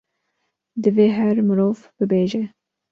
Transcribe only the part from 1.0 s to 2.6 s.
her mirov bibêje